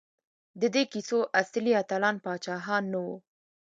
د 0.61 0.63
دې 0.75 0.83
کیسو 0.93 1.19
اصلي 1.41 1.71
اتلان 1.81 2.15
پاچاهان 2.25 2.83
نه 2.93 2.99
وو. 3.05 3.15